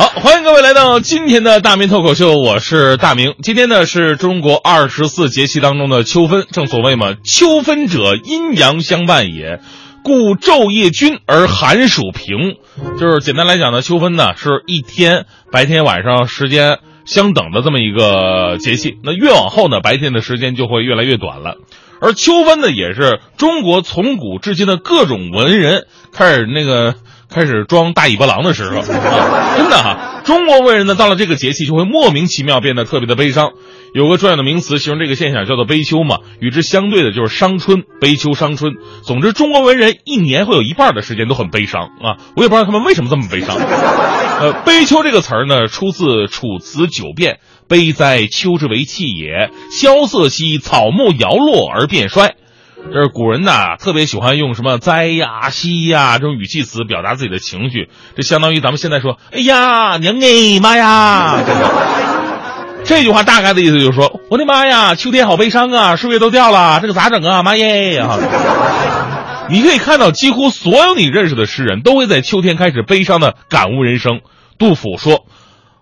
[0.00, 3.34] 好，欢迎各位来到今天的大明脱口秀，我是大明。
[3.42, 9.60] 今天呢是中国二十四节气当中的秋分，正所谓嘛，秋分者阴阳相伴也，
[10.02, 12.56] 故昼夜均而寒暑平。
[12.98, 18.94] 就是简单来讲呢，秋分呢是一天白天晚上时间相等的这么一个节气。
[19.04, 21.56] 那越往后呢，白天的时间就会越来越短了。
[22.00, 26.94] 而秋分呢，也是中国从古至今的各种文人开始那个。
[27.32, 28.82] 开始装大尾巴狼的时候，啊、
[29.56, 33.52] 真的哈，中国文人呢，到了这个节气就会莫名其妙变得特别的悲伤。
[33.92, 36.18] 有个专有的名词形容这个现象，叫做悲秋嘛。
[36.40, 38.74] 与之相对的就是伤春，悲秋伤春。
[39.02, 42.18] 总之，中国文人一年会有一半的时间都很悲伤啊。
[42.36, 43.56] 我也不知道他们为什么这么悲伤。
[43.56, 47.34] 呃，悲秋这个词儿呢，出自《楚辞九变》
[47.68, 49.50] ：“悲哉，秋之为气也！
[49.70, 52.34] 萧瑟兮，草木摇落而变衰。”
[52.92, 61.38] 这是古人呐，特别喜欢用什么“哉”呀、“兮”呀这种语气词表达自己的情绪，这相当于咱们现在说“哎呀，娘哎妈呀
[62.82, 67.42] ”。这句话大概的意思就是说：“我的妈呀，秋天好悲伤啊，树叶都掉了，这个咋整啊？
[67.44, 68.18] 妈耶！”哈，
[69.48, 74.20] 你可以看到，几乎所有你认识的诗人都会在秋天开始悲伤的感悟人生。
[74.58, 75.26] 杜甫说：“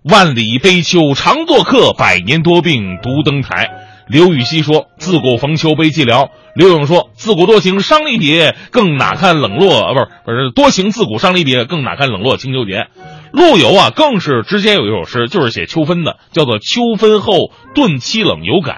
[0.04, 3.70] 万里悲秋常作客，百年多病独登台。”
[4.08, 9.92] 刘禹锡说：“自古逢秋悲寂寥。”刘永说：“自古多情伤离别，更哪堪冷落啊？
[9.92, 12.88] 不是不是多情自古伤离别，更哪堪冷落清秋节。”
[13.30, 18.76] 陆游啊，更是直接有一首诗，就是写秋分的，叫做《秋分后顿凄冷有感》。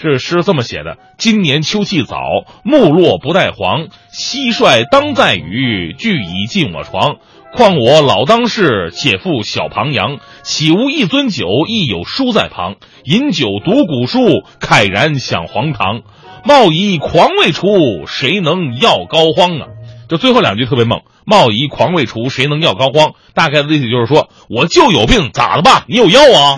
[0.00, 2.20] 是诗这么写的：“今年秋气早，
[2.62, 3.88] 木落不带黄。
[4.12, 7.16] 蟋蟀当在雨，俱已进我床。
[7.52, 10.18] 况我老当世，且负小庞羊。
[10.44, 12.76] 岂无一樽酒，亦有书在旁。
[13.02, 16.02] 饮酒读古书，慨然想黄堂。
[16.44, 19.66] 貌夷狂未除，谁能药膏肓啊？”
[20.08, 25.84] 就最后两句特别猛，“貌夷狂未除，谁能药膏肓？”大概的意思就是说，我就有病，咋的吧？
[25.88, 26.56] 你有药啊？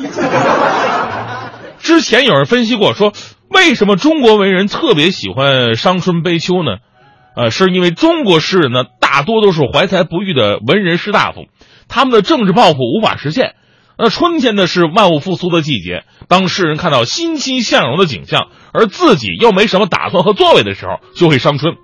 [1.90, 3.12] 之前有人分析过，说
[3.48, 6.76] 为什么中国文人特别喜欢伤春悲秋呢？
[7.34, 11.46] 呃，是因为中国诗人呢大多都是怀才不遇的文人士大夫，
[11.88, 13.56] 他们的政治抱负无法实现。
[13.98, 21.74] 那春天呢是万物复苏的季节，当诗人看到欣欣向荣的景象，而自己又没什么打算和作为的时候，就会伤春。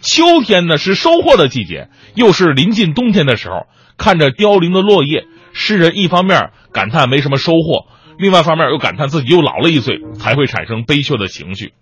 [0.00, 3.66] 秋天呢是收获的季节，又是临近冬天的时候，
[3.98, 7.90] 看着凋零的落叶，诗人一方面感叹没什么收获。
[8.20, 11.72] 另外一方面又感叹自己又老了一岁，才会产生悲秋的情绪。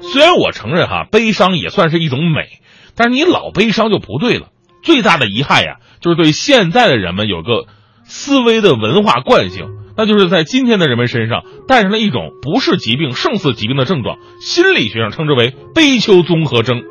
[0.00, 2.60] 虽然我承认哈，悲伤也算是一种美，
[2.96, 4.48] 但是你老悲伤就不对了。
[4.82, 7.66] 最大的遗憾呀，就是对现在的人们有个
[8.02, 9.66] 思维的文化惯性，
[9.96, 16.82] 那就是在今天的人们身上带上了一种不是疾病胜似疾病的症状，心理学上称之为悲秋综合征。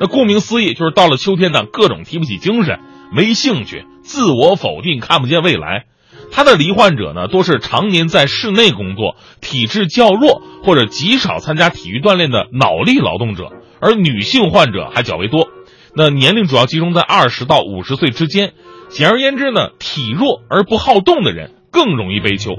[0.00, 2.78] 那顾名思义，就是到了秋天呢，各种提不起精神，
[3.12, 5.84] 没兴趣，自我否定，看不见未来。
[6.32, 15.48] 他的罹患者呢，多是常年在室内工作、体质较弱或者极少参加体育锻炼的脑力劳动者，而女性患者还较为多。
[15.94, 18.54] 那年龄主要集中在二十到五十岁之间。
[18.88, 22.52] 简而言之呢，体弱而不好动的人更容易悲秋。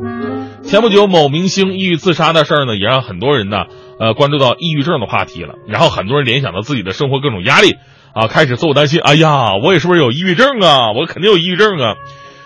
[0.63, 3.66] 前不久，某明星抑郁自杀的事儿呢，也让很多人呢，
[4.00, 5.56] 呃，关注到抑郁症的话题了。
[5.67, 7.75] 然后很多人联想到自己的生活各种压力
[8.16, 10.91] 啊，开始自我担心：哎呀，我也是不是有抑郁症啊？
[10.94, 11.95] 我肯定有抑郁症啊！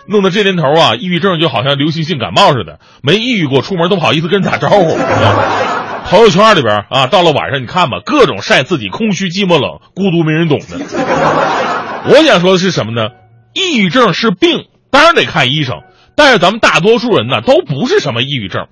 [0.08, 4.98] 弄得这年头啊，抑郁症就好像流行性感冒似的，没抑郁过出门都不好意思跟人打招呼。
[6.10, 10.80] 朋友圈里边啊，到了晚上你看吧，各种晒自己空虚、寂寞、冷、孤独、没人懂的。
[12.10, 13.10] 我想说的是什么呢？
[13.54, 15.82] 抑郁症是病，当然得看医生。
[16.16, 18.68] 但是咱们大多数人呢，都不是什么抑郁症。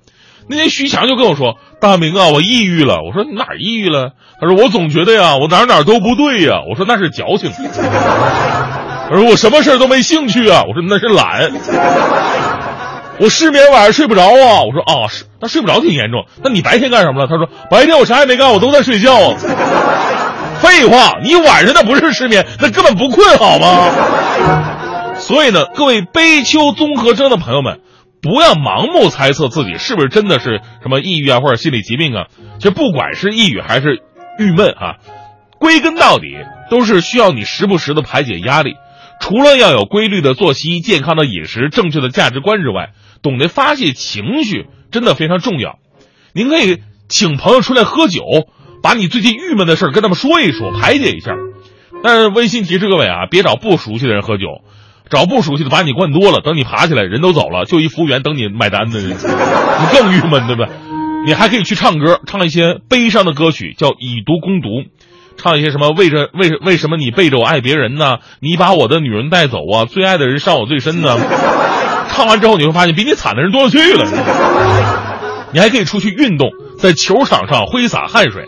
[0.48, 7.50] 那天徐强就跟我说：“大明啊，我抑郁了。”我说：“你哪抑郁了？”他说：“我总觉得呀，我哪哪都不对呀。”我说：“那是矫情。”
[9.08, 10.64] 他说我什么事都没兴趣啊！
[10.66, 11.52] 我说那是懒。
[13.18, 14.62] 我失眠晚上睡不着啊！
[14.62, 16.26] 我说啊，是那睡不着挺严重。
[16.42, 17.28] 那你白天干什么了？
[17.28, 19.34] 他说白天我啥也没干，我都在睡觉。
[20.60, 25.14] 废话，你晚上那不是失眠，那根本不困好吗？
[25.18, 27.80] 所以呢，各位悲秋综合征的朋友们，
[28.20, 32.26] 不要盲目猜测自己是不是真的是什么抑郁啊或者心理疾病啊。
[32.58, 34.02] 其实不管是抑郁还是
[34.38, 34.96] 郁闷啊，
[35.58, 36.36] 归根到底
[36.70, 38.74] 都是需要你时不时的排解压力。
[39.20, 42.90] 除了要有规律的作息、健康的饮食、正确的价值观之外，
[43.22, 45.78] 懂得发泄情绪真的非常重要。
[46.32, 46.78] 您可以
[47.08, 48.22] 请朋友出来喝酒，
[48.82, 51.32] 把你最近郁闷的事儿跟他们说一说，排解一下。
[52.02, 54.62] 但是温馨提示各位啊，别找不熟悉的人喝酒，
[55.10, 59.14] 找不熟悉的把你灌多了，等你爬起来人都走了，就一服务员等你买单的，你
[59.92, 60.68] 更郁闷，对吧？
[61.26, 64.84] 你还可以去唱歌，唱一些悲伤的歌曲，叫以毒攻毒。
[65.36, 68.18] 唱一些什么为着为为什么你背着我爱别人呢？
[68.40, 69.84] 你把我的女人带走啊！
[69.84, 71.16] 最爱的人伤我最深呢。
[72.08, 74.06] 唱完之后你会发现比你惨的人多了去了。
[75.52, 78.46] 你还可以出去运动，在球场上挥洒汗水，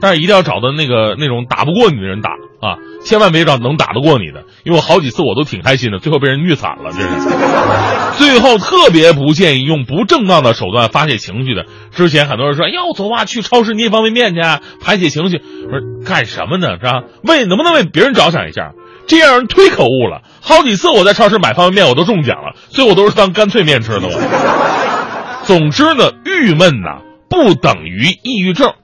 [0.00, 8.18] 但是一定要找到那个那种打不过你的人打啊，千万别找能打得过你的，因为我好几次我都挺开心的，最后被人虐惨了，这是。
[8.18, 11.66] 最后特别不建议用不正当的手段发泄情绪的。
[11.92, 14.40] 之前很多人说，要走啊，去超市捏方便面去
[14.84, 16.78] 排解情绪，我说干什么呢？
[16.80, 17.02] 是吧？
[17.22, 18.72] 为能不能为别人着想一下？
[19.06, 20.22] 这样人忒可恶了。
[20.40, 24.08] 好几次我在超市买方便面，我都中奖了，所以我都是当干脆面吃的。
[24.08, 25.44] 我。
[25.44, 28.74] 总之呢，郁闷呐不等于抑郁症，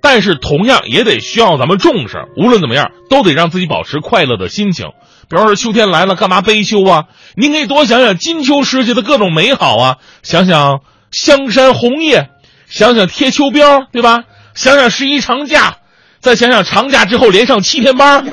[0.00, 2.24] 但是同样也得需要咱们重视。
[2.36, 4.86] 无论怎么样，都得让自己保持快乐的心情。
[5.28, 7.04] 比方说秋天来了，干嘛悲秋啊？
[7.36, 10.80] 您可以多想想金秋时节的各种美好啊，想想
[11.10, 12.30] 香山红叶，
[12.66, 14.24] 想想贴秋膘，对吧？
[14.54, 15.76] 想想十一长假，
[16.20, 18.24] 再想想长假之后连上七天班。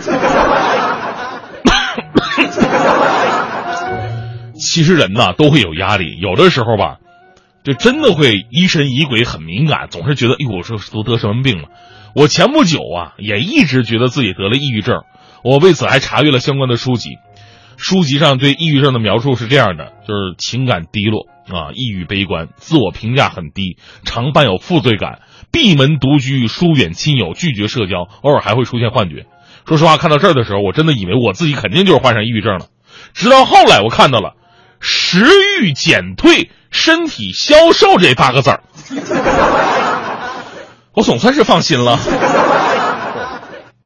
[4.57, 6.95] 其实人呐都会有压力，有的时候吧，
[7.65, 11.69] 就真的会疑神疑鬼，很敏感，总是觉得，哎，我说都得什么病了？
[12.13, 15.01] 我前不久啊，也一直觉得自己得了抑郁症。
[15.43, 17.17] 我为此还查阅了相关的书籍，
[17.75, 25.21] 书籍上对抑郁症的描述是这样的：就是情感低落啊，抑郁悲观，自我评价很低，常伴有负罪感，
[25.51, 29.25] 闭门独居，疏远亲友，拒绝社交，偶尔还会出现幻觉。
[29.65, 32.67] 说实话，看到这儿的时候，我真的以为我自己肯定就是患上抑郁症了。
[33.13, 34.35] 直到后来，我看到了
[34.79, 35.25] “食
[35.61, 38.61] 欲减退，身体消瘦”这八个字儿，
[40.93, 41.97] 我总算是放心了。